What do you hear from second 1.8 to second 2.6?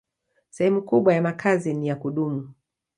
ya kudumu.